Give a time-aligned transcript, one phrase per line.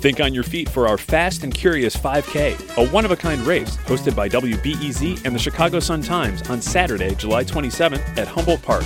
[0.00, 3.42] Think on your feet for our Fast and Curious 5K, a one of a kind
[3.42, 8.62] race hosted by WBEZ and the Chicago Sun Times on Saturday, July 27th at Humboldt
[8.62, 8.84] Park.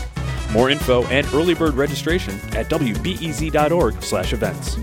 [0.53, 4.75] More info and early bird registration at wbez.org/events.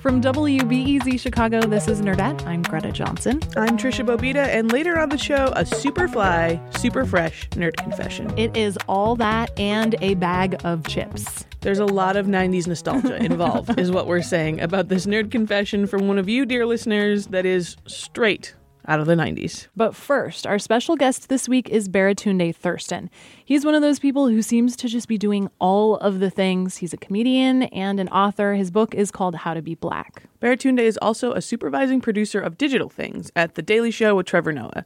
[0.00, 2.46] From WBEZ Chicago, this is Nerdette.
[2.46, 3.40] I'm Greta Johnson.
[3.56, 8.32] I'm Tricia Bobeda, and later on the show, a super fly, super fresh nerd confession.
[8.38, 11.44] It is all that and a bag of chips.
[11.60, 15.88] There's a lot of 90s nostalgia involved, is what we're saying about this nerd confession
[15.88, 18.54] from one of you, dear listeners, that is straight
[18.86, 19.66] out of the 90s.
[19.76, 23.10] But first, our special guest this week is Baratunde Thurston.
[23.44, 26.76] He's one of those people who seems to just be doing all of the things.
[26.76, 28.54] He's a comedian and an author.
[28.54, 30.22] His book is called How to Be Black.
[30.40, 34.52] Baratunde is also a supervising producer of digital things at The Daily Show with Trevor
[34.52, 34.84] Noah.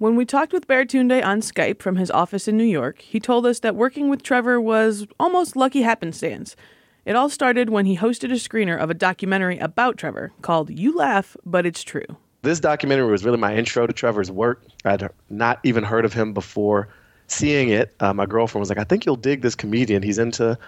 [0.00, 3.44] When we talked with Baratunde on Skype from his office in New York, he told
[3.44, 6.56] us that working with Trevor was almost lucky happenstance.
[7.04, 10.96] It all started when he hosted a screener of a documentary about Trevor called You
[10.96, 12.06] Laugh, But It's True.
[12.40, 14.62] This documentary was really my intro to Trevor's work.
[14.86, 16.88] I'd not even heard of him before
[17.26, 17.94] seeing it.
[18.00, 20.02] Uh, my girlfriend was like, I think you'll dig this comedian.
[20.02, 20.58] He's into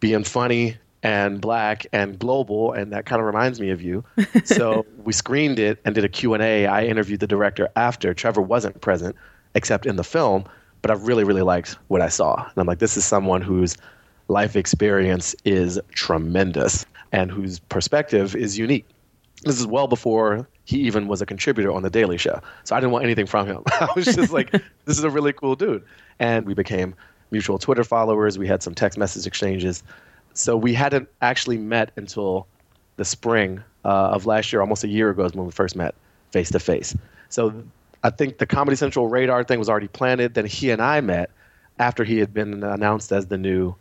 [0.00, 4.02] being funny and black and global and that kind of reminds me of you.
[4.44, 8.14] So we screened it and did a q&a i interviewed the director after.
[8.14, 9.14] Trevor wasn't present
[9.54, 10.44] except in the film
[10.82, 12.34] but i really really liked what i saw.
[12.42, 13.76] And i'm like this is someone whose
[14.28, 18.86] life experience is tremendous and whose perspective is unique.
[19.44, 22.40] This is well before he even was a contributor on the daily show.
[22.64, 23.62] So i didn't want anything from him.
[23.66, 24.50] I was just like
[24.86, 25.84] this is a really cool dude.
[26.18, 26.94] And we became
[27.30, 28.38] mutual twitter followers.
[28.38, 29.82] We had some text message exchanges
[30.34, 32.46] so we hadn't actually met until
[32.96, 35.94] the spring uh, of last year, almost a year ago, is when we first met
[36.32, 36.96] face to face.
[37.28, 37.64] So
[38.02, 40.34] I think the Comedy Central radar thing was already planted.
[40.34, 41.30] Then he and I met
[41.78, 43.74] after he had been announced as the new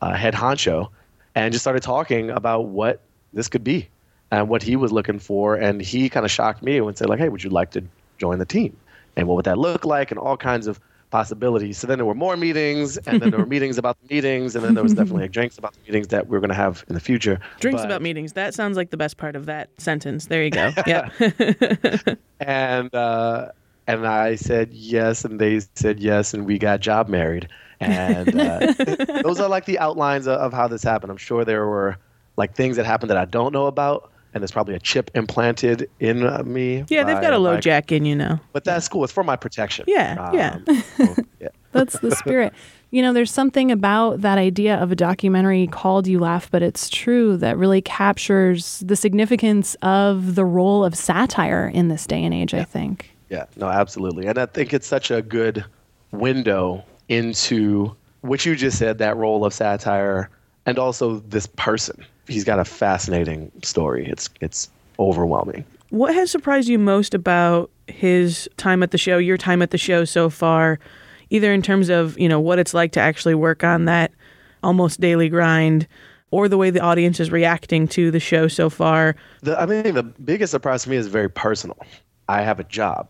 [0.00, 0.88] uh, head honcho,
[1.34, 3.00] and just started talking about what
[3.32, 3.88] this could be
[4.30, 5.56] and what he was looking for.
[5.56, 7.82] And he kind of shocked me and said, like, "Hey, would you like to
[8.18, 8.76] join the team?
[9.16, 10.10] And what would that look like?
[10.10, 10.80] And all kinds of
[11.14, 11.78] possibilities.
[11.78, 14.64] So then there were more meetings, and then there were meetings about the meetings, and
[14.64, 16.84] then there was definitely like drinks about the meetings that we are going to have
[16.88, 17.38] in the future.
[17.60, 18.32] Drinks but, about meetings.
[18.32, 20.26] That sounds like the best part of that sentence.
[20.26, 20.72] There you go.
[20.88, 21.08] Yeah.
[22.40, 23.52] and uh,
[23.86, 27.48] and I said yes, and they said yes, and we got job married.
[27.78, 28.72] And uh,
[29.22, 31.12] those are like the outlines of, of how this happened.
[31.12, 31.96] I'm sure there were
[32.36, 35.88] like things that happened that I don't know about and there's probably a chip implanted
[36.00, 36.84] in uh, me.
[36.88, 38.40] Yeah, they've got a LoJack in you know.
[38.52, 39.04] But that's cool.
[39.04, 39.84] It's for my protection.
[39.88, 40.58] Yeah, um, yeah.
[40.96, 41.48] So, yeah.
[41.72, 42.52] that's the spirit.
[42.90, 46.88] You know, there's something about that idea of a documentary called You Laugh, but it's
[46.88, 52.32] true that really captures the significance of the role of satire in this day and
[52.32, 52.60] age, yeah.
[52.60, 53.10] I think.
[53.30, 54.26] Yeah, no, absolutely.
[54.26, 55.64] And I think it's such a good
[56.12, 60.30] window into what you just said that role of satire
[60.66, 64.06] and also this person he's got a fascinating story.
[64.06, 65.64] It's it's overwhelming.
[65.90, 69.78] What has surprised you most about his time at the show, your time at the
[69.78, 70.78] show so far,
[71.30, 74.12] either in terms of, you know, what it's like to actually work on that
[74.62, 75.86] almost daily grind
[76.30, 79.14] or the way the audience is reacting to the show so far?
[79.42, 81.78] The, I mean, the biggest surprise to me is very personal.
[82.28, 83.08] I have a job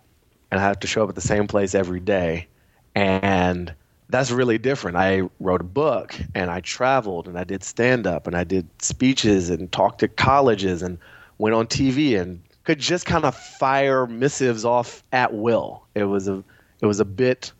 [0.51, 2.49] and I have to show up at the same place every day.
[2.95, 3.73] And
[4.09, 4.97] that's really different.
[4.97, 8.69] I wrote a book and I traveled and I did stand up and I did
[8.83, 10.99] speeches and talked to colleges and
[11.39, 15.85] went on TV and could just kind of fire missives off at will.
[15.95, 16.43] It was a
[16.81, 17.53] it was a bit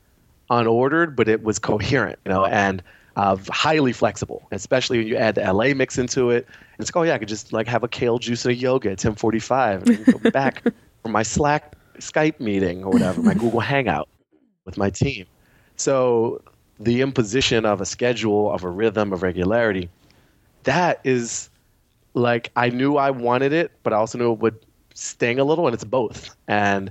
[0.51, 2.83] unordered, but it was coherent, you know, and
[3.17, 6.47] uh, highly flexible, especially when you add the LA mix into it.
[6.79, 8.91] It's like, oh yeah, I could just like have a kale juice and a yoga
[8.91, 10.63] at 10:45 and go back
[11.03, 14.09] for my Slack Skype meeting or whatever, my Google Hangout
[14.65, 15.27] with my team.
[15.77, 16.43] So
[16.79, 19.89] the imposition of a schedule, of a rhythm, of regularity,
[20.65, 21.51] that is
[22.15, 24.59] like I knew I wanted it, but I also knew it would
[24.95, 26.35] sting a little, and it's both.
[26.49, 26.91] And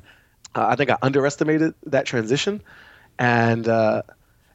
[0.56, 2.62] uh, I think I underestimated that transition,
[3.18, 4.04] and uh,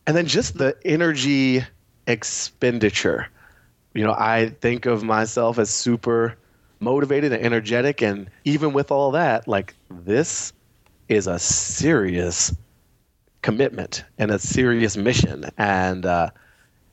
[0.06, 1.64] and then just the energy
[2.06, 3.28] expenditure.
[3.94, 6.36] You know, I think of myself as super
[6.80, 10.52] motivated and energetic, and even with all that, like this
[11.08, 12.54] is a serious
[13.42, 15.50] commitment and a serious mission.
[15.56, 16.30] And uh,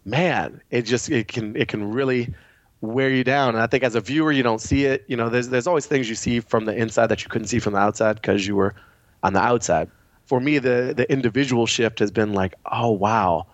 [0.05, 2.33] man, it just it can it can really
[2.81, 3.49] wear you down.
[3.49, 5.03] And I think as a viewer, you don't see it.
[5.07, 7.59] You know, there's there's always things you see from the inside that you couldn't see
[7.59, 8.75] from the outside because you were
[9.23, 9.89] on the outside.
[10.25, 13.47] For me, the the individual shift has been like, oh wow,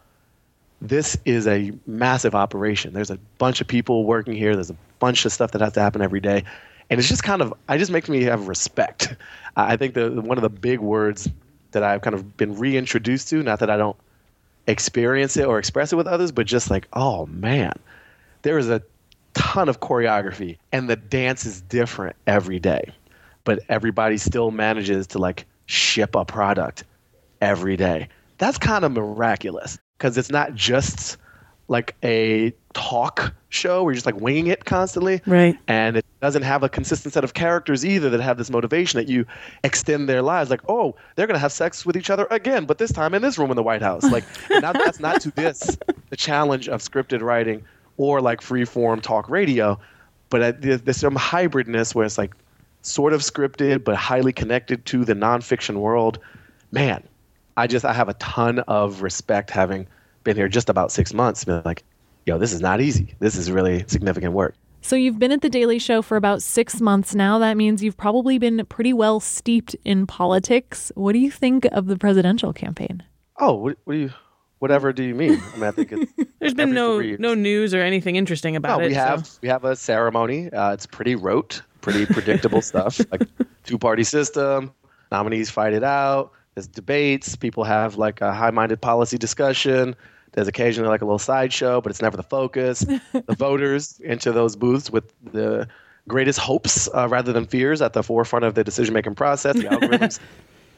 [0.82, 2.94] this is a massive operation.
[2.94, 4.56] There's a bunch of people working here.
[4.56, 6.44] There's a bunch of stuff that has to happen every day,
[6.90, 9.16] and it's just kind of I just makes me have respect.
[9.56, 11.30] I think the one of the big words
[11.72, 13.98] that I've kind of been reintroduced to, not that I don't
[14.68, 17.74] experience it or express it with others, but just like, oh man,
[18.42, 18.82] there is a
[19.34, 22.94] ton of choreography and the dance is different every day.
[23.44, 26.84] But everybody still manages to like ship a product
[27.42, 28.08] every day.
[28.38, 31.18] That's kind of miraculous because it's not just
[31.68, 35.22] like a talk show where you're just like winging it constantly.
[35.28, 35.58] Right.
[35.68, 39.08] And it doesn't have a consistent set of characters either that have this motivation that
[39.08, 39.26] you
[39.64, 40.50] extend their lives.
[40.50, 43.22] Like, oh, they're going to have sex with each other again, but this time in
[43.22, 44.04] this room in the White House.
[44.04, 45.78] Like, now that's not to this,
[46.10, 47.64] the challenge of scripted writing
[47.98, 49.80] or like free form talk radio.
[50.30, 52.34] But there's some hybridness where it's like
[52.84, 56.20] sort of scripted, but highly connected to the nonfiction world.
[56.72, 57.04] Man,
[57.58, 59.88] I just, I have a ton of respect having
[60.24, 61.44] been here just about six months.
[61.44, 61.84] Been like,
[62.26, 63.16] yo, this is not easy.
[63.20, 64.56] This is really significant work.
[64.82, 67.38] So you've been at the Daily Show for about six months now.
[67.38, 70.92] That means you've probably been pretty well steeped in politics.
[70.96, 73.04] What do you think of the presidential campaign?
[73.40, 74.14] Oh, what, what do you?
[74.58, 75.42] Whatever do you mean?
[75.54, 75.94] I mean, I think
[76.40, 78.90] there's been no no news or anything interesting about no, it.
[78.90, 79.40] We have so.
[79.42, 80.52] we have a ceremony.
[80.52, 83.24] Uh, it's pretty rote, pretty predictable stuff, like
[83.64, 84.72] two party system.
[85.12, 86.32] Nominees fight it out.
[86.54, 87.36] There's debates.
[87.36, 89.96] People have like a high minded policy discussion.
[90.34, 92.80] There's occasionally like a little sideshow, but it's never the focus.
[93.12, 95.68] the voters enter those booths with the
[96.08, 99.56] greatest hopes uh, rather than fears at the forefront of the decision making process.
[99.56, 100.20] The algorithms.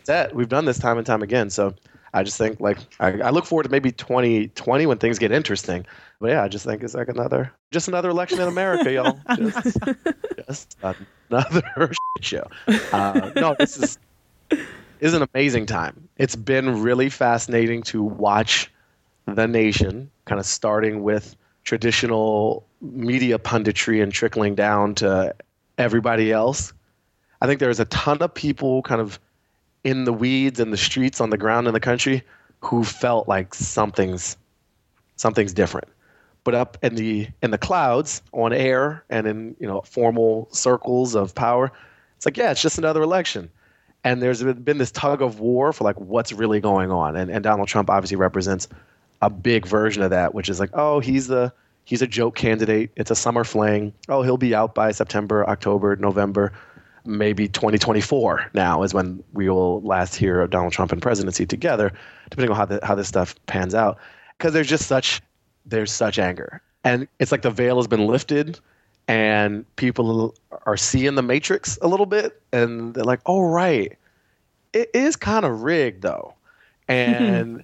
[0.05, 1.49] That we've done this time and time again.
[1.49, 1.75] So
[2.13, 5.85] I just think like I, I, look forward to maybe 2020 when things get interesting.
[6.19, 9.17] But yeah, I just think it's like another just another election in America, y'all.
[9.37, 9.77] Just,
[10.45, 10.77] just
[11.29, 12.45] another show.
[12.91, 13.97] Uh, no, this is
[14.99, 16.09] is an amazing time.
[16.17, 18.71] It's been really fascinating to watch
[19.25, 25.33] the nation, kind of starting with traditional media punditry and trickling down to
[25.77, 26.73] everybody else.
[27.41, 29.19] I think there's a ton of people kind of
[29.83, 32.23] in the weeds and the streets on the ground in the country
[32.59, 34.37] who felt like something's
[35.15, 35.87] something's different.
[36.43, 41.15] But up in the in the clouds, on air and in you know formal circles
[41.15, 41.71] of power,
[42.17, 43.49] it's like yeah, it's just another election.
[44.05, 47.15] And there's been this tug of war for like what's really going on.
[47.15, 48.67] And and Donald Trump obviously represents
[49.23, 51.53] a big version of that, which is like, oh, he's a
[51.85, 52.91] he's a joke candidate.
[52.97, 53.93] It's a summer fling.
[54.09, 56.51] Oh, he'll be out by September, October, November,
[57.05, 58.51] maybe 2024.
[58.53, 61.93] Now is when we will last hear of Donald Trump and presidency together,
[62.29, 63.97] depending on how the, how this stuff pans out.
[64.37, 65.21] Because there's just such
[65.65, 68.59] there's such anger, and it's like the veil has been lifted,
[69.07, 70.35] and people
[70.65, 73.97] are seeing the matrix a little bit, and they're like, oh right,
[74.73, 76.33] it is kind of rigged though,
[76.89, 77.63] and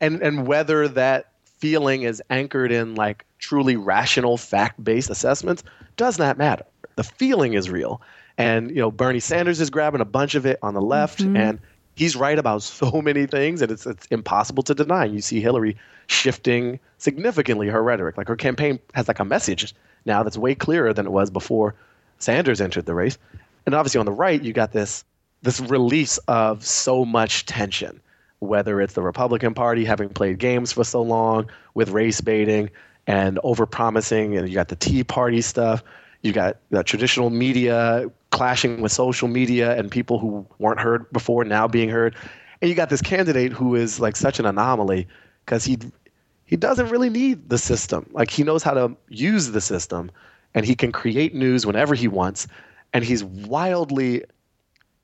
[0.00, 5.62] and and whether that feeling is anchored in like truly rational fact-based assessments
[5.96, 6.64] does not matter.
[6.96, 8.00] The feeling is real.
[8.38, 11.36] And you know bernie sanders is grabbing a bunch of it on the left mm-hmm.
[11.36, 11.60] and
[11.94, 15.04] he's right about so many things that it's, it's impossible to deny.
[15.04, 15.76] You see hillary
[16.08, 18.16] shifting significantly her rhetoric.
[18.16, 21.74] Like her campaign has like a message now that's way clearer than it was before
[22.18, 23.18] sanders entered the race.
[23.64, 25.04] And obviously on the right you got this
[25.42, 28.00] this release of so much tension
[28.40, 32.70] whether it's the Republican Party having played games for so long with race baiting
[33.06, 35.82] and overpromising, and you got the Tea Party stuff,
[36.22, 41.44] you got the traditional media clashing with social media and people who weren't heard before
[41.44, 42.14] now being heard,
[42.60, 45.06] and you got this candidate who is like such an anomaly
[45.44, 45.78] because he
[46.44, 48.08] he doesn't really need the system.
[48.12, 50.10] Like he knows how to use the system,
[50.54, 52.46] and he can create news whenever he wants,
[52.92, 54.24] and he's wildly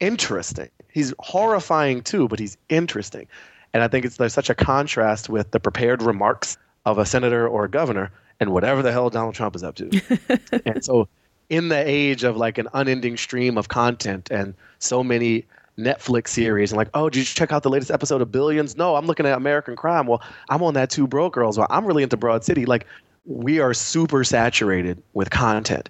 [0.03, 0.69] interesting.
[0.91, 3.29] He's horrifying too, but he's interesting.
[3.73, 7.49] And I think it's there's such a contrast with the prepared remarks of a senator
[7.49, 10.21] or a governor and whatever the hell Donald Trump is up to.
[10.67, 11.09] and so
[11.49, 15.47] in the age of like an unending stream of content and so many
[15.79, 18.77] Netflix series and like, oh, did you check out the latest episode of Billions?
[18.77, 20.07] No, I'm looking at American Crime.
[20.07, 21.57] Well, I'm on that Two Broke Girls.
[21.57, 22.67] Well, I'm really into Broad City.
[22.67, 22.87] Like,
[23.25, 25.89] we are super saturated with content,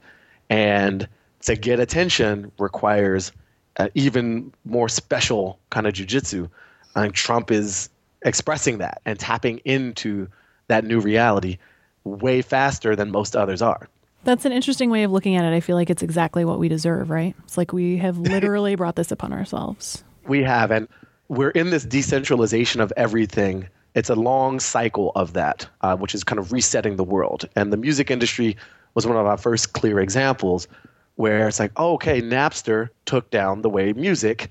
[0.50, 1.08] and
[1.40, 3.32] to get attention requires
[3.76, 6.48] uh, even more special kind of jujitsu.
[6.94, 7.88] Think Trump is
[8.22, 10.28] expressing that and tapping into
[10.68, 11.58] that new reality
[12.04, 13.88] way faster than most others are.
[14.24, 15.54] That's an interesting way of looking at it.
[15.54, 17.34] I feel like it's exactly what we deserve, right?
[17.44, 20.04] It's like we have literally brought this upon ourselves.
[20.26, 20.86] We have, and
[21.28, 23.68] we're in this decentralization of everything.
[23.94, 27.48] It's a long cycle of that, uh, which is kind of resetting the world.
[27.56, 28.56] And the music industry
[28.94, 30.68] was one of our first clear examples
[31.16, 34.50] where it's like, oh, okay, Napster took down the way music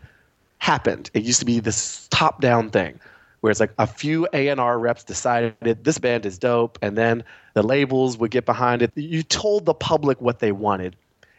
[0.59, 1.09] happened.
[1.13, 2.99] It used to be this top down thing
[3.41, 7.23] where it's like a few A&R reps decided this band is dope and then
[7.55, 8.91] the labels would get behind it.
[8.95, 10.95] You told the public what they wanted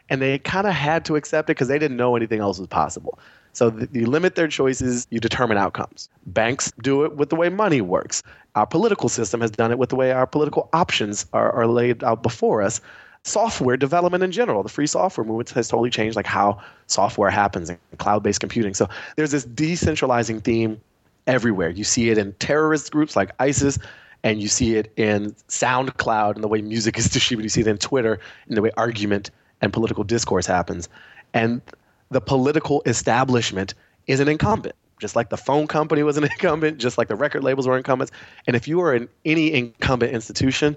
[0.09, 2.67] and they kind of had to accept it because they didn't know anything else was
[2.67, 3.17] possible.
[3.53, 6.09] So th- you limit their choices, you determine outcomes.
[6.25, 8.21] Banks do it with the way money works.
[8.55, 12.03] Our political system has done it with the way our political options are, are laid
[12.03, 12.81] out before us
[13.23, 14.63] software development in general.
[14.63, 18.73] The free software movement has totally changed like how software happens and cloud-based computing.
[18.73, 20.79] So there's this decentralizing theme
[21.25, 21.69] everywhere.
[21.69, 23.79] You see it in terrorist groups like ISIS,
[24.23, 27.45] and you see it in SoundCloud and the way music is distributed.
[27.45, 30.89] You see it in Twitter and the way argument and political discourse happens.
[31.33, 31.61] And
[32.09, 33.73] the political establishment
[34.07, 34.75] is an incumbent.
[34.99, 38.11] Just like the phone company was an incumbent, just like the record labels were incumbents.
[38.47, 40.75] And if you are in any incumbent institution,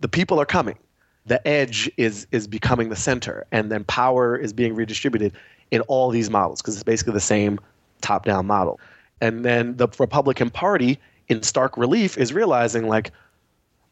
[0.00, 0.76] the people are coming
[1.26, 5.32] the edge is is becoming the center, and then power is being redistributed
[5.70, 7.58] in all these models because it's basically the same
[8.00, 8.78] top-down model.
[9.20, 13.10] And then the Republican Party, in stark relief, is realizing like,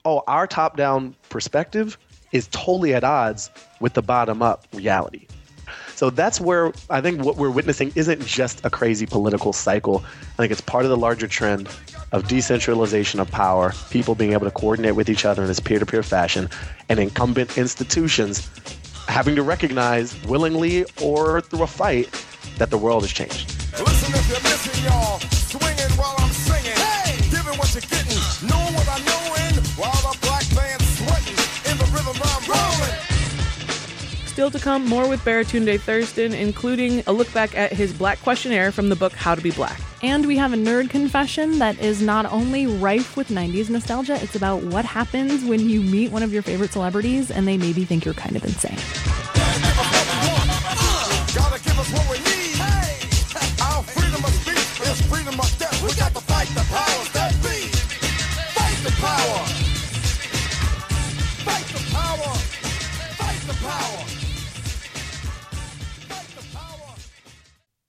[0.04, 1.98] oh, our top-down perspective
[2.32, 3.50] is totally at odds
[3.80, 5.26] with the bottom-up reality.
[5.94, 10.04] So that's where I think what we're witnessing isn't just a crazy political cycle.
[10.04, 11.68] I think it's part of the larger trend
[12.14, 15.80] of decentralization of power, people being able to coordinate with each other in this peer
[15.80, 16.48] to peer fashion,
[16.88, 18.48] and incumbent institutions
[19.08, 22.08] having to recognize willingly or through a fight
[22.56, 23.50] that the world has changed.
[34.34, 38.72] Still to come, more with Baratunde Thurston, including a look back at his black questionnaire
[38.72, 39.80] from the book How to Be Black.
[40.02, 44.34] And we have a nerd confession that is not only rife with 90s nostalgia, it's
[44.34, 48.04] about what happens when you meet one of your favorite celebrities and they maybe think
[48.04, 48.76] you're kind of insane.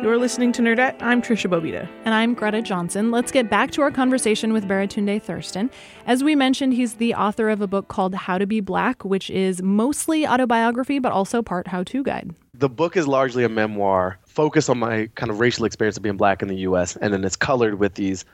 [0.00, 1.02] You're listening to Nerdette.
[1.02, 1.88] I'm Tricia Bobeda.
[2.04, 3.10] And I'm Greta Johnson.
[3.10, 5.70] Let's get back to our conversation with Baratunde Thurston.
[6.06, 9.28] As we mentioned, he's the author of a book called How to Be Black, which
[9.28, 12.32] is mostly autobiography, but also part how to guide.
[12.54, 16.16] The book is largely a memoir focused on my kind of racial experience of being
[16.16, 18.24] black in the U.S., and then it's colored with these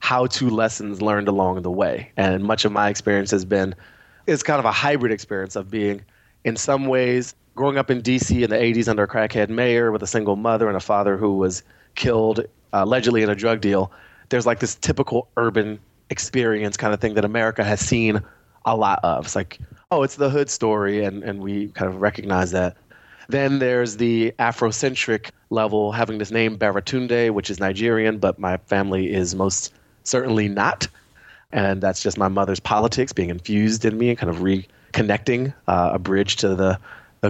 [0.00, 2.12] how to lessons learned along the way.
[2.18, 3.74] And much of my experience has been,
[4.26, 6.02] it's kind of a hybrid experience of being,
[6.44, 8.42] in some ways, growing up in D.C.
[8.42, 11.36] in the 80s under a crackhead mayor with a single mother and a father who
[11.36, 11.62] was
[11.94, 13.92] killed uh, allegedly in a drug deal,
[14.28, 15.78] there's like this typical urban
[16.10, 18.20] experience kind of thing that America has seen
[18.64, 19.26] a lot of.
[19.26, 19.58] It's like,
[19.90, 22.76] oh, it's the hood story, and, and we kind of recognize that.
[23.28, 29.12] Then there's the Afrocentric level, having this name Baratunde, which is Nigerian, but my family
[29.12, 30.88] is most certainly not.
[31.52, 35.90] And that's just my mother's politics being infused in me and kind of reconnecting uh,
[35.94, 36.78] a bridge to the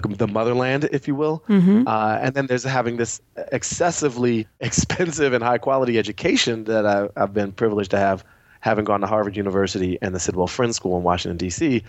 [0.00, 1.42] the, the motherland, if you will.
[1.48, 1.86] Mm-hmm.
[1.86, 3.20] Uh, and then there's having this
[3.52, 8.24] excessively expensive and high quality education that I, I've been privileged to have,
[8.60, 11.82] having gone to Harvard University and the Sidwell Friends School in Washington D.C.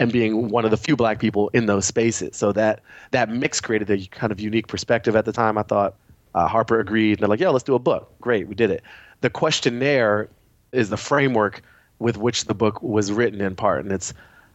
[0.00, 2.80] And being one of the few black people in those spaces, so that
[3.12, 5.56] that mix created a kind of unique perspective at the time.
[5.56, 5.94] I thought
[6.34, 8.82] uh, Harper agreed, and they're like, "Yeah, let's do a book." Great, we did it.
[9.20, 10.28] The questionnaire
[10.72, 11.62] is the framework
[12.00, 14.12] with which the book was written in part, and it's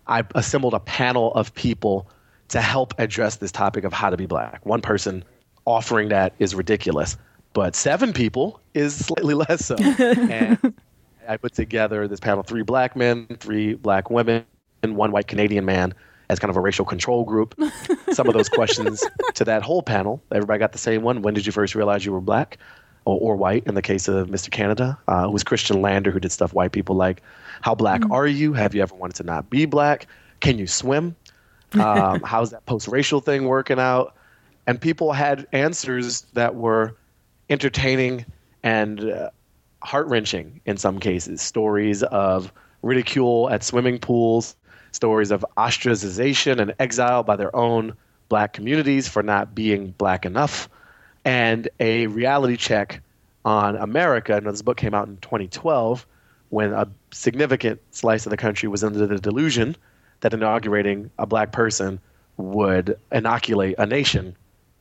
[0.08, 2.10] I assembled a panel of people
[2.50, 4.66] to help address this topic of how to be black.
[4.66, 5.24] One person
[5.66, 7.18] offering that is ridiculous,
[7.54, 9.76] but seven people is slightly less so.
[9.78, 10.74] and
[11.28, 14.46] I put together this panel three black men, three black women,
[14.82, 15.94] and one white Canadian man
[16.30, 17.60] as kind of a racial control group.
[18.12, 19.04] Some of those questions
[19.36, 21.22] to that whole panel, everybody got the same one.
[21.22, 22.58] When did you first realize you were black?
[23.06, 24.52] Or, or white in the case of Mr.
[24.52, 27.24] Canada, uh, it was Christian Lander who did stuff white people like.
[27.62, 28.12] How black mm-hmm.
[28.12, 28.52] are you?
[28.54, 30.06] Have you ever wanted to not be black?
[30.42, 31.16] Can you swim?
[31.74, 34.16] Um, how's that post racial thing working out?
[34.68, 36.96] And people had answers that were
[37.50, 38.26] entertaining
[38.64, 39.30] and uh,
[39.82, 41.42] heart wrenching in some cases.
[41.42, 44.56] Stories of ridicule at swimming pools,
[44.92, 47.94] stories of ostracization and exile by their own
[48.30, 50.70] black communities for not being black enough,
[51.26, 53.02] and a reality check
[53.44, 54.36] on America.
[54.36, 56.06] And this book came out in 2012
[56.50, 59.76] when a significant slice of the country was under the delusion
[60.22, 62.00] that inaugurating a black person
[62.38, 64.36] would inoculate a nation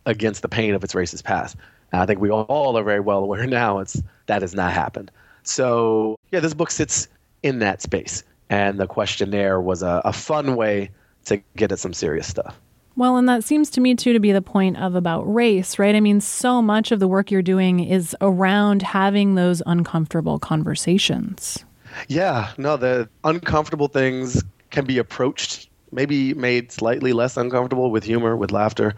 [0.07, 1.57] against the pain of its racist past.
[1.93, 5.11] And I think we all are very well aware now it's that has not happened.
[5.43, 7.09] So yeah, this book sits
[7.43, 8.23] in that space.
[8.51, 10.91] And the questionnaire was a, a fun way
[11.27, 12.59] to get at some serious stuff.
[12.97, 15.95] Well, and that seems to me too to be the point of about race, right?
[15.95, 21.65] I mean, so much of the work you're doing is around having those uncomfortable conversations.
[22.09, 28.37] Yeah, no, the uncomfortable things can be approached, maybe made slightly less uncomfortable with humor,
[28.37, 28.95] with laughter,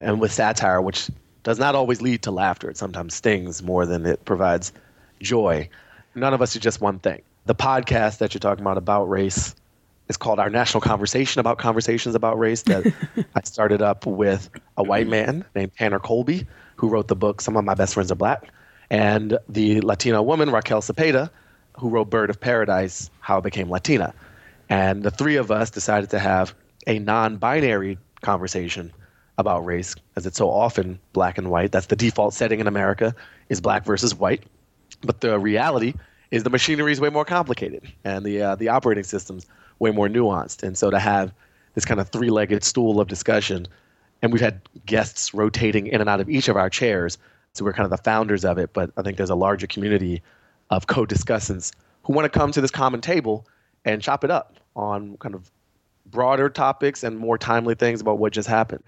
[0.00, 1.10] and with satire, which
[1.42, 2.70] does not always lead to laughter.
[2.70, 4.72] It sometimes stings more than it provides
[5.20, 5.68] joy.
[6.14, 7.22] None of us are just one thing.
[7.46, 9.54] The podcast that you're talking about about race
[10.08, 12.92] is called Our National Conversation about conversations about race that
[13.34, 16.46] I started up with a white man named Tanner Colby,
[16.76, 18.48] who wrote the book Some of My Best Friends Are Black,
[18.90, 21.30] and the Latino woman, Raquel Cepeda,
[21.78, 24.12] who wrote Bird of Paradise, How I Became Latina.
[24.70, 26.54] And the three of us decided to have
[26.86, 28.92] a non binary conversation
[29.36, 31.72] about race, as it's so often black and white.
[31.72, 33.14] That's the default setting in America,
[33.48, 34.44] is black versus white.
[35.02, 35.94] But the reality
[36.30, 39.46] is the machinery is way more complicated, and the uh, the operating systems
[39.80, 40.62] way more nuanced.
[40.62, 41.32] And so to have
[41.74, 43.66] this kind of three legged stool of discussion,
[44.22, 47.18] and we've had guests rotating in and out of each of our chairs.
[47.54, 50.22] So we're kind of the founders of it, but I think there's a larger community
[50.68, 51.72] of co discussants
[52.04, 53.46] who want to come to this common table
[53.84, 55.50] and chop it up on kind of
[56.06, 58.82] broader topics and more timely things about what just happened.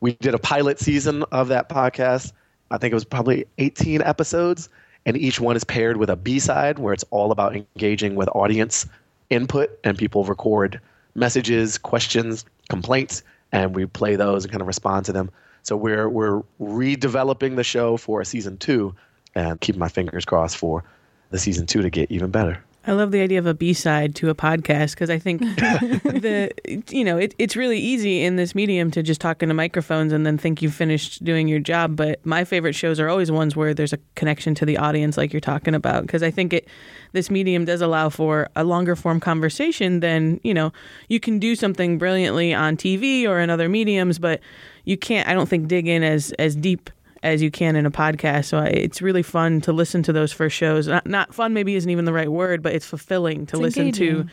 [0.00, 2.32] We did a pilot season of that podcast.
[2.70, 4.68] I think it was probably 18 episodes,
[5.06, 8.28] and each one is paired with a B side where it's all about engaging with
[8.34, 8.86] audience
[9.30, 10.80] input and people record
[11.14, 15.30] messages, questions, complaints, and we play those and kind of respond to them.
[15.62, 18.94] So we're we're redeveloping the show for a season two,
[19.34, 20.84] and keeping my fingers crossed for
[21.30, 22.62] the season two to get even better.
[22.88, 26.50] I love the idea of a B side to a podcast because I think the
[26.88, 30.24] you know it, it's really easy in this medium to just talk into microphones and
[30.24, 31.96] then think you've finished doing your job.
[31.96, 35.34] But my favorite shows are always ones where there's a connection to the audience, like
[35.34, 36.66] you're talking about, because I think it
[37.12, 40.72] this medium does allow for a longer form conversation than you know
[41.08, 44.40] you can do something brilliantly on TV or in other mediums, but
[44.84, 45.28] you can't.
[45.28, 46.88] I don't think dig in as as deep
[47.22, 48.46] as you can in a podcast.
[48.46, 50.86] So it's really fun to listen to those first shows.
[50.86, 53.86] Not, not fun, maybe isn't even the right word, but it's fulfilling to It's listen
[53.86, 54.24] engaging.
[54.24, 54.30] to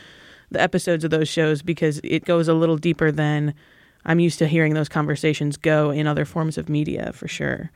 [0.52, 3.54] the episodes of those shows because it goes a little deeper than
[4.06, 7.71] I'm used to hearing those conversations go in other forms of media for sure.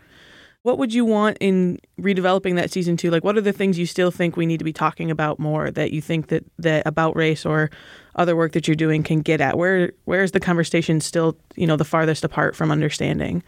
[0.62, 3.10] What would you want in redeveloping that season two?
[3.10, 5.72] Like, what are the things you still think we need to be talking about more
[5.72, 7.70] that you think that, that about race or
[8.16, 9.58] other work that you're doing can get at?
[9.58, 13.42] Where where is the conversation still, you know, the farthest apart from understanding?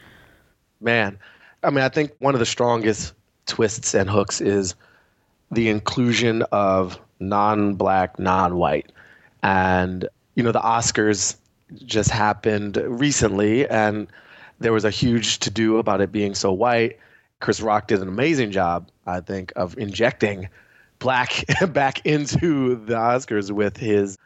[0.80, 1.20] Man,
[1.64, 3.14] I mean, I think one of the strongest
[3.46, 4.76] twists and hooks is
[5.52, 8.92] the inclusion of non-black, non-white,
[9.44, 11.36] and you know the Oscars
[11.86, 14.08] just happened recently, and
[14.60, 16.98] there was a huge to-do about it being so white.
[17.40, 20.50] Chris Rock did an amazing job, I think, of injecting
[21.00, 24.18] black back into the Oscars with his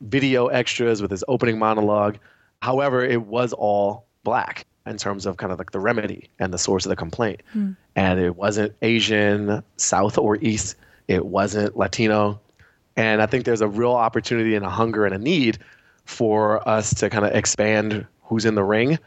[0.00, 2.18] video extras, with his opening monologue.
[2.62, 6.58] However, it was all black in terms of kind of like the remedy and the
[6.58, 7.42] source of the complaint.
[7.52, 7.72] Hmm.
[7.96, 10.76] And it wasn't Asian, South or East.
[11.08, 12.40] It wasn't Latino.
[12.96, 15.58] And I think there's a real opportunity and a hunger and a need
[16.04, 18.98] for us to kind of expand who's in the ring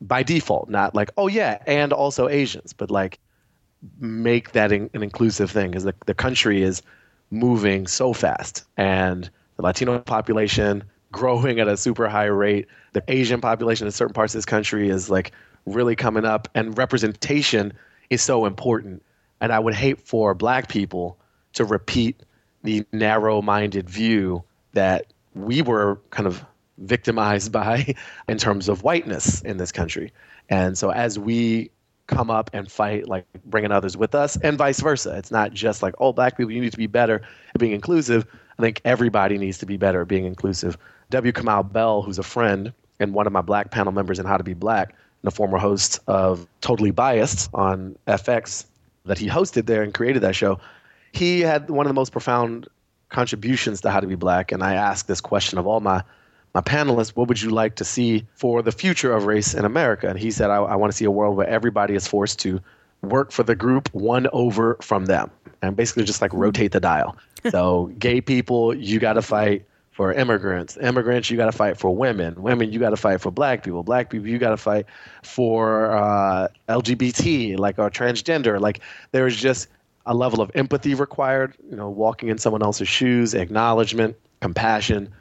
[0.00, 3.18] by default, not like, oh yeah, and also Asians, but like
[3.98, 6.82] make that in, an inclusive thing because the, the country is
[7.30, 12.66] moving so fast and the Latino population growing at a super high rate.
[12.92, 15.32] The Asian population in certain parts of this country is like
[15.66, 17.72] really coming up and representation
[18.10, 19.02] is so important.
[19.40, 21.18] And I would hate for black people
[21.54, 22.22] to repeat
[22.62, 26.44] the narrow minded view that we were kind of
[26.78, 27.94] victimized by
[28.28, 30.12] in terms of whiteness in this country.
[30.48, 31.70] And so as we
[32.06, 35.82] come up and fight, like bringing others with us, and vice versa, it's not just
[35.82, 37.22] like, oh, black people, you need to be better
[37.54, 38.26] at being inclusive.
[38.58, 40.76] I think everybody needs to be better at being inclusive.
[41.12, 41.32] W.
[41.32, 44.44] Kamau Bell, who's a friend and one of my black panel members in How to
[44.44, 48.64] Be Black, and a former host of Totally Biased on FX
[49.04, 50.58] that he hosted there and created that show,
[51.12, 52.66] he had one of the most profound
[53.10, 54.52] contributions to How to Be Black.
[54.52, 56.02] And I asked this question of all my
[56.54, 60.06] my panelists, what would you like to see for the future of race in America?
[60.06, 62.60] And he said, I, I want to see a world where everybody is forced to
[63.00, 65.30] work for the group one over from them
[65.62, 67.16] and basically just like rotate the dial.
[67.50, 70.76] so, gay people, you got to fight for immigrants.
[70.78, 72.42] Immigrants, you got to fight for women.
[72.42, 73.82] Women, you got to fight for black people.
[73.82, 74.86] Black people, you got to fight
[75.22, 78.58] for uh, LGBT, like or transgender.
[78.58, 78.80] Like
[79.12, 79.68] there is just
[80.06, 81.54] a level of empathy required.
[81.70, 85.12] You know, walking in someone else's shoes, acknowledgement, compassion,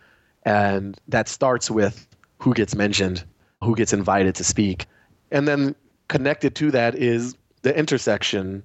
[0.44, 2.08] and that starts with
[2.40, 3.24] who gets mentioned,
[3.62, 4.86] who gets invited to speak,
[5.32, 5.76] and then
[6.08, 8.64] connected to that is the intersection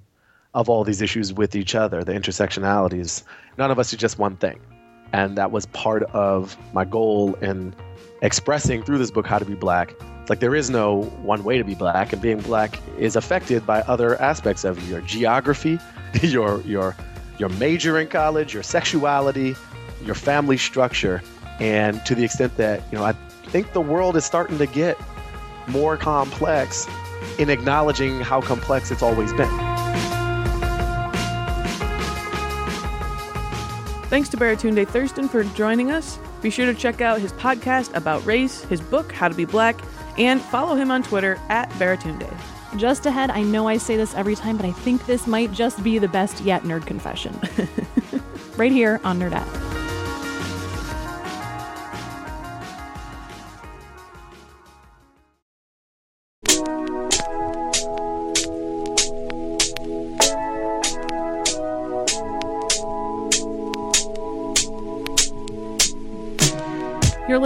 [0.55, 3.23] of all these issues with each other, the intersectionalities.
[3.59, 4.59] None of us are just one thing.
[5.13, 7.75] And that was part of my goal in
[8.23, 9.95] expressing through this book how to be black.
[10.29, 13.83] Like there is no one way to be black, and being black is affected by
[13.83, 15.79] other aspects of your geography,
[16.23, 16.97] your your
[17.39, 19.55] your major in college, your sexuality,
[20.05, 21.23] your family structure,
[21.61, 23.13] and to the extent that you know, I
[23.45, 24.99] think the world is starting to get
[25.69, 26.89] more complex
[27.39, 30.16] in acknowledging how complex it's always been.
[34.09, 36.19] Thanks to Baratunde Thurston for joining us.
[36.41, 39.77] Be sure to check out his podcast about race, his book, How to Be Black,
[40.17, 42.33] and follow him on Twitter at Baratunde.
[42.77, 45.83] Just ahead, I know I say this every time, but I think this might just
[45.83, 47.39] be the best yet nerd confession.
[48.57, 49.66] right here on Nerdette.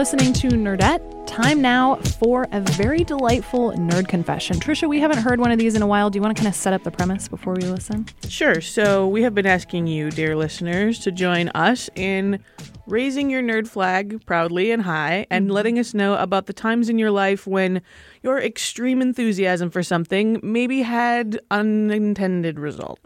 [0.00, 1.26] Listening to Nerdette.
[1.26, 4.58] Time now for a very delightful nerd confession.
[4.58, 6.08] Tricia, we haven't heard one of these in a while.
[6.08, 8.06] Do you want to kind of set up the premise before we listen?
[8.26, 8.62] Sure.
[8.62, 12.42] So, we have been asking you, dear listeners, to join us in
[12.90, 16.98] raising your nerd flag proudly and high and letting us know about the times in
[16.98, 17.81] your life when
[18.22, 23.00] your extreme enthusiasm for something maybe had unintended results.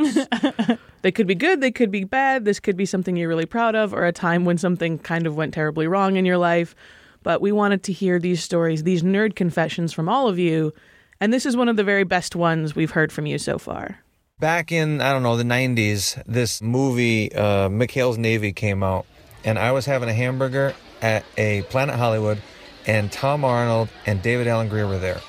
[1.03, 3.75] they could be good, they could be bad, this could be something you're really proud
[3.75, 6.75] of, or a time when something kind of went terribly wrong in your life.
[7.23, 10.73] But we wanted to hear these stories, these nerd confessions from all of you.
[11.21, 13.99] And this is one of the very best ones we've heard from you so far.
[14.41, 19.07] Back in, I don't know, the 90s, this movie, uh, McHale's Navy, came out.
[19.45, 22.41] And I was having a hamburger at a Planet Hollywood,
[22.87, 25.21] and Tom Arnold and David Alan Grier were there.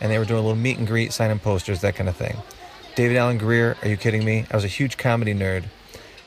[0.00, 2.36] And they were doing a little meet and greet, signing posters, that kind of thing.
[2.94, 4.44] David Alan Grier, are you kidding me?
[4.50, 5.64] I was a huge comedy nerd.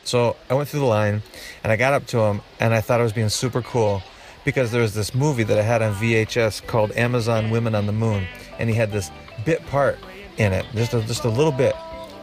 [0.04, 1.22] So I went through the line
[1.64, 4.02] and I got up to him and I thought I was being super cool
[4.46, 7.92] because there was this movie that I had on VHS called Amazon Women on the
[7.92, 8.26] Moon.
[8.58, 9.12] And he had this
[9.46, 10.00] bit part
[10.38, 11.76] in it, just a, just a little bit.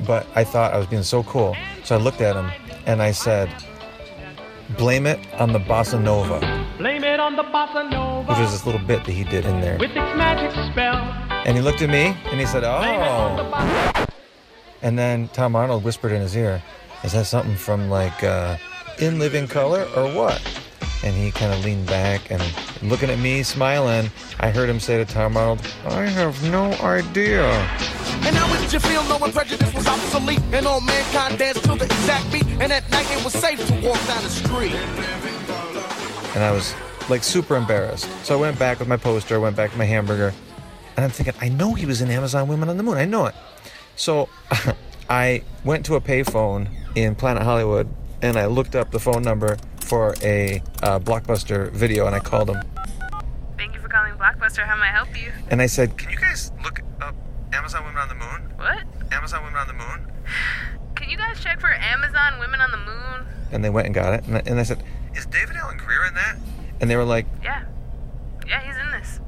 [0.07, 1.57] But I thought I was being so cool.
[1.85, 2.51] So I looked at him
[2.87, 3.51] and I said,
[4.77, 6.41] Blame it on the bossa nova.
[6.77, 8.29] Blame it on the bossa nova.
[8.29, 9.79] Which was this little bit that he did in there.
[9.79, 10.97] With its magic spell.
[11.47, 14.07] And he looked at me and he said, Oh.
[14.83, 16.63] And then Tom Arnold whispered in his ear,
[17.03, 18.59] Is that something from like uh,
[18.99, 20.43] In Living Color or what?
[21.05, 22.43] And he kind of leaned back and
[22.83, 27.45] looking at me, smiling, I heard him say to Tom Arnold, I have no idea.
[28.25, 31.85] And how would you feel knowing prejudice was obsolete and all mankind danced to the
[31.85, 32.47] exact beat?
[32.61, 34.75] And at night it was safe to walk down the street.
[36.35, 36.75] And I was
[37.09, 38.09] like super embarrassed.
[38.25, 40.35] So I went back with my poster, I went back with my hamburger,
[40.97, 42.97] and I'm thinking, I know he was in Amazon Women on the Moon.
[42.97, 43.35] I know it.
[43.95, 44.29] So
[45.09, 47.89] I went to a payphone in Planet Hollywood
[48.21, 49.57] and I looked up the phone number
[49.89, 52.63] for a uh, Blockbuster video and I called him.
[53.57, 54.67] Thank you for calling Blockbuster.
[54.67, 55.33] How may I help you?
[55.51, 57.15] And I said, Can you guys look up
[57.53, 58.53] Amazon Women on the Moon?
[58.57, 59.13] What?
[59.13, 60.13] Amazon Women on the Moon?
[60.95, 63.27] Can you guys check for Amazon Women on the Moon?
[63.51, 64.27] And they went and got it.
[64.27, 64.83] And I, and I said,
[65.17, 66.37] Is David Alan Grier in that?
[66.81, 67.65] And they were like, Yeah.
[68.47, 69.21] Yeah, he's in this.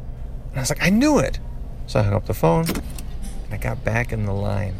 [0.51, 1.39] And I was like, I knew it.
[1.87, 4.75] So I hung up the phone and I got back in the line.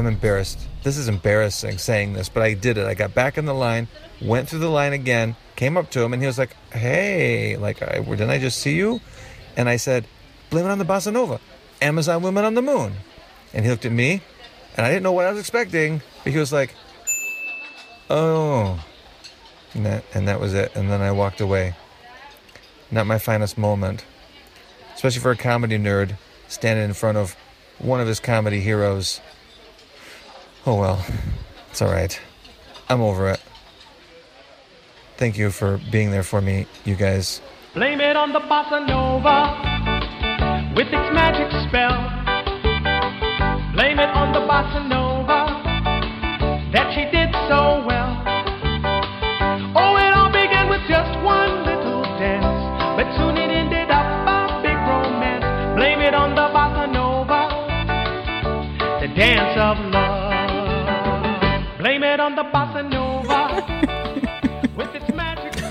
[0.00, 0.58] I'm embarrassed.
[0.82, 2.86] This is embarrassing saying this, but I did it.
[2.86, 3.86] I got back in the line,
[4.22, 7.82] went through the line again, came up to him, and he was like, Hey, like,
[7.82, 9.02] I, didn't I just see you?
[9.58, 10.06] And I said,
[10.48, 11.38] Blame it on the bossa nova.
[11.82, 12.94] Amazon Women on the Moon.
[13.52, 14.22] And he looked at me,
[14.74, 16.74] and I didn't know what I was expecting, but he was like,
[18.08, 18.82] Oh.
[19.74, 20.74] And that, and that was it.
[20.74, 21.74] And then I walked away.
[22.90, 24.06] Not my finest moment.
[24.94, 26.16] Especially for a comedy nerd
[26.48, 27.36] standing in front of
[27.78, 29.20] one of his comedy heroes.
[30.66, 31.04] Oh well,
[31.70, 32.20] it's alright.
[32.88, 33.40] I'm over it.
[35.16, 37.40] Thank you for being there for me, you guys.
[37.74, 42.19] Blame it on the bossa nova with its magic spell.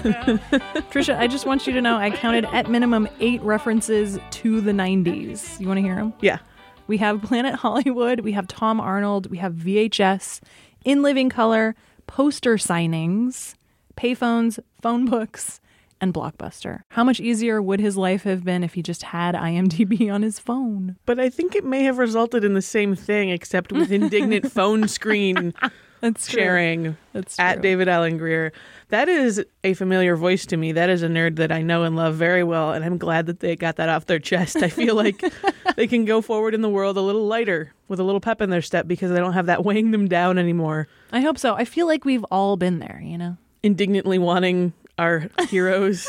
[0.03, 4.71] Tricia, I just want you to know I counted at minimum eight references to the
[4.71, 5.59] 90s.
[5.59, 6.13] You want to hear them?
[6.21, 6.39] Yeah.
[6.87, 10.41] We have Planet Hollywood, we have Tom Arnold, we have VHS,
[10.85, 11.75] In Living Color,
[12.07, 13.55] poster signings,
[13.95, 15.59] payphones, phone books,
[16.01, 16.81] and Blockbuster.
[16.89, 20.39] How much easier would his life have been if he just had IMDb on his
[20.39, 20.95] phone?
[21.05, 24.87] But I think it may have resulted in the same thing, except with indignant phone
[24.87, 25.53] screen
[26.01, 26.41] That's true.
[26.41, 27.61] sharing That's at.
[27.61, 28.53] David Alan Grier.
[28.89, 30.71] That is a familiar voice to me.
[30.71, 33.39] That is a nerd that I know and love very well, and I'm glad that
[33.39, 34.57] they got that off their chest.
[34.57, 35.23] I feel like
[35.75, 38.49] they can go forward in the world a little lighter with a little pep in
[38.49, 40.87] their step because they don't have that weighing them down anymore.
[41.11, 41.53] I hope so.
[41.53, 43.37] I feel like we've all been there, you know?
[43.61, 46.07] Indignantly wanting our heroes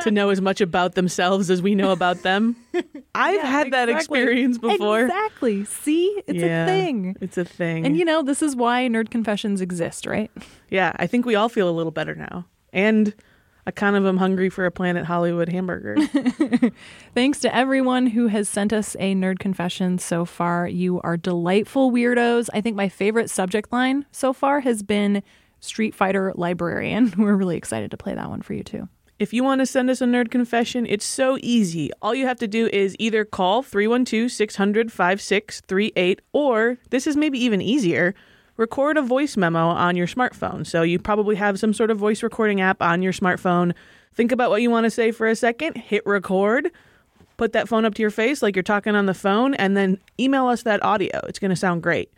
[0.00, 2.56] to know as much about themselves as we know about them.
[3.14, 5.02] I've Yeah, had that experience before.
[5.02, 5.64] Exactly.
[5.64, 6.22] See?
[6.26, 7.16] It's Yeah, a thing.
[7.20, 7.84] It's a thing.
[7.86, 10.30] And you know, this is why Nerd Confessions exist, right?
[10.70, 12.46] Yeah, I think we all feel a little better now.
[12.72, 13.14] And
[13.66, 15.96] I kind of am hungry for a Planet Hollywood hamburger.
[17.14, 20.66] Thanks to everyone who has sent us a nerd confession so far.
[20.68, 22.48] You are delightful weirdos.
[22.54, 25.22] I think my favorite subject line so far has been
[25.60, 27.12] Street Fighter Librarian.
[27.18, 28.88] We're really excited to play that one for you too.
[29.18, 31.90] If you want to send us a nerd confession, it's so easy.
[32.00, 37.42] All you have to do is either call 312 600 5638 or, this is maybe
[37.42, 38.14] even easier,
[38.56, 40.64] record a voice memo on your smartphone.
[40.64, 43.74] So you probably have some sort of voice recording app on your smartphone.
[44.14, 46.70] Think about what you want to say for a second, hit record,
[47.38, 49.98] put that phone up to your face like you're talking on the phone, and then
[50.20, 51.18] email us that audio.
[51.26, 52.12] It's going to sound great.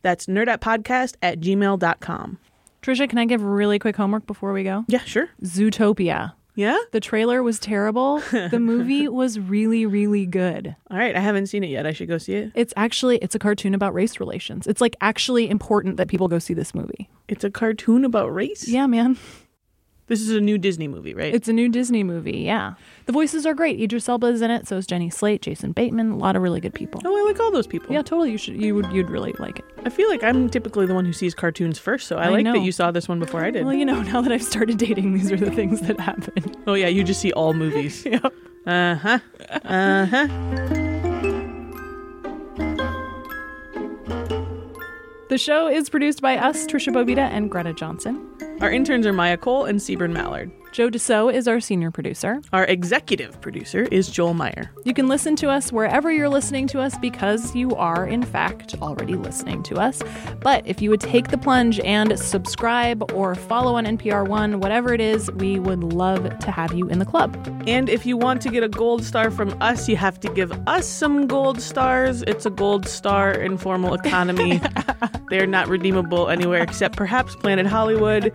[0.00, 2.38] That's nerdettepodcast at gmail.com.
[2.82, 4.84] Tricia, can I give really quick homework before we go?
[4.88, 5.28] Yeah, sure.
[5.44, 6.32] Zootopia.
[6.54, 6.78] Yeah?
[6.92, 8.20] The trailer was terrible.
[8.30, 10.74] the movie was really, really good.
[10.90, 11.14] All right.
[11.14, 11.86] I haven't seen it yet.
[11.86, 12.52] I should go see it.
[12.54, 14.66] It's actually it's a cartoon about race relations.
[14.66, 17.08] It's like actually important that people go see this movie.
[17.28, 18.66] It's a cartoon about race?
[18.66, 19.16] Yeah, man.
[20.10, 21.32] This is a new Disney movie, right?
[21.32, 22.38] It's a new Disney movie.
[22.38, 22.74] Yeah.
[23.06, 23.80] The voices are great.
[23.80, 24.66] Idris Elba is in it.
[24.66, 26.10] So is Jenny Slate, Jason Bateman.
[26.10, 27.00] A lot of really good people.
[27.04, 27.92] oh, I like all those people.
[27.92, 28.32] Yeah, totally.
[28.32, 28.60] You should.
[28.60, 28.90] You would.
[28.90, 29.64] You'd really like it.
[29.84, 32.44] I feel like I'm typically the one who sees cartoons first, so I, I like
[32.44, 32.54] know.
[32.54, 33.64] that you saw this one before I did.
[33.64, 36.56] Well, you know, now that I've started dating, these are the things that happen.
[36.66, 38.04] oh, yeah, you just see all movies.
[38.04, 38.34] yep.
[38.66, 39.18] Uh huh.
[39.64, 40.26] Uh huh.
[45.28, 48.26] The show is produced by us, Tricia Bobeda and Greta Johnson.
[48.60, 50.50] Our interns are Maya Cole and Sebern Mallard.
[50.72, 52.40] Joe DeCeault is our senior producer.
[52.52, 54.70] Our executive producer is Joel Meyer.
[54.84, 58.76] You can listen to us wherever you're listening to us because you are, in fact,
[58.80, 60.00] already listening to us.
[60.40, 64.94] But if you would take the plunge and subscribe or follow on NPR One, whatever
[64.94, 67.36] it is, we would love to have you in the club.
[67.66, 70.52] And if you want to get a gold star from us, you have to give
[70.68, 72.22] us some gold stars.
[72.28, 74.60] It's a gold star informal economy.
[75.30, 78.32] They're not redeemable anywhere except perhaps Planet Hollywood.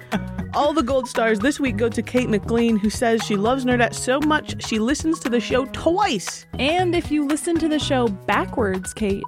[0.56, 3.94] All the gold stars this week go to Kate McLean, who says she loves Nerdette
[3.94, 6.46] so much she listens to the show twice.
[6.58, 9.22] And if you listen to the show backwards, Kate,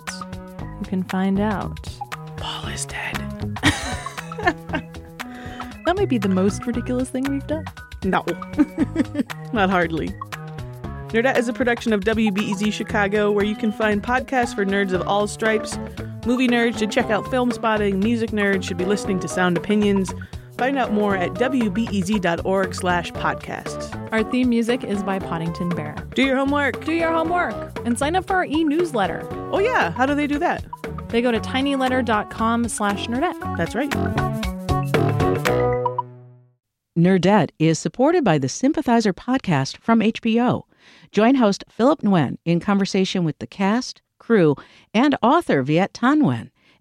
[0.61, 1.85] you can find out.
[2.37, 3.23] Paul is dead.
[5.87, 7.63] That might be the most ridiculous thing we've done.
[8.03, 8.25] No,
[9.53, 10.09] not hardly.
[11.07, 15.07] Nerdette is a production of WBEZ Chicago, where you can find podcasts for nerds of
[15.07, 15.77] all stripes.
[16.25, 18.03] Movie nerds should check out Filmspotting.
[18.03, 20.13] Music nerds should be listening to Sound Opinions.
[20.57, 24.11] Find out more at wbez.org slash podcasts.
[24.11, 25.95] Our theme music is by Poddington Bear.
[26.15, 26.83] Do your homework.
[26.83, 29.27] Do your homework and sign up for our e-newsletter.
[29.51, 30.65] Oh yeah, how do they do that?
[31.09, 33.57] They go to tinyletter.com slash nerdette.
[33.57, 33.91] That's right.
[36.97, 40.63] Nerdette is supported by the Sympathizer podcast from HBO.
[41.11, 44.55] Join host Philip Nguyen in conversation with the cast, crew,
[44.95, 46.49] and author Viet Thanh Nguyen